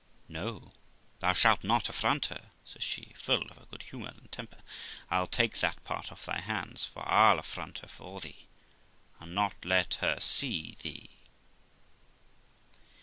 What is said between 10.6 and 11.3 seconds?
thee.'